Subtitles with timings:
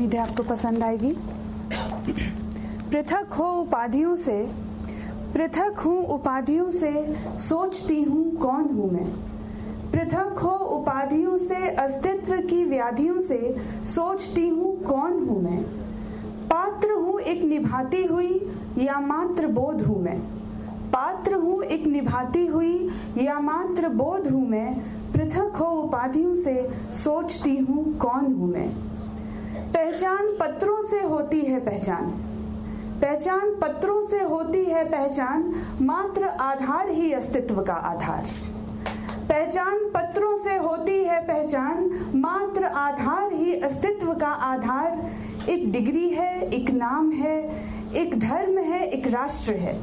[0.00, 1.12] गद्य आपको पसंद आएगी।
[2.90, 4.48] पृथक हो उपाधियों से,
[5.34, 9.06] पृथक हूँ उपाधियों से सोचती हूँ कौन हूँ मैं।
[9.92, 15.62] पृथक हो उपाधियों से, अस्तित्व की व्याधियों से सोचती हूँ कौन हूँ मैं।
[16.48, 20.18] पात्र हूँ एक निभाती हुई या मात्र बोध हूँ मैं।
[20.90, 24.74] पात्र हूँ एक निभाती हुई या मात्र बोध हूँ मैं।
[25.12, 28.91] पृथक हो उपाधियों से सोचती हूँ कौन हूँ मैं।
[29.92, 32.04] पहचान पत्रों से होती है पहचान।
[33.02, 38.24] पहचान पत्रों से होती है पहचान मात्र आधार ही अस्तित्व का आधार।
[39.28, 45.10] पहचान पत्रों से होती है पहचान मात्र आधार ही अस्तित्व का आधार।
[45.48, 49.80] एक डिग्री है, एक नाम है, एक धर्म है, एक राष्ट्र है।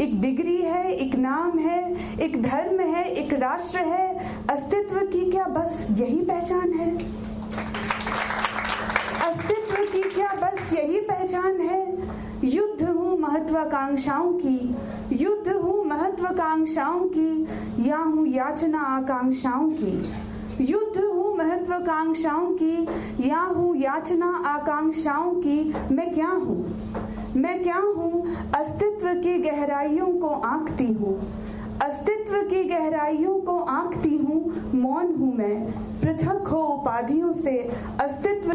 [0.00, 4.18] एक डिग्री है, एक नाम है, एक धर्म है, एक राष्ट्र है।
[4.50, 7.19] अस्तित्व की क्या बस यही पहचान है?
[11.20, 14.76] पहचान है। युद्ध हूँ महत्वाकांक्षाओं की।
[15.12, 17.46] युद्ध हूँ महत्वाकांक्षाओं की।
[17.88, 19.92] या हूँ याचना आकांक्षाओं की।
[20.64, 26.56] युद्ध हूँ महत्वाकांक्षाओं की। या हूँ याचना आकांक्षाओं की। मैं क्या हूँ?
[27.36, 28.24] मैं क्या हूँ?
[28.54, 31.14] अस्तित्व की गहराइयों को आंकती हूँ।
[31.82, 37.58] अस्तित्व की गहराइयों को आंकती हूँ। मौन हूँ मैं। पृथक हो उपाधियों से।
[38.02, 38.54] अस्तित्व